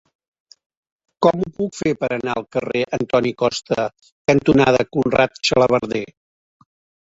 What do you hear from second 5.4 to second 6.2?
Xalabarder?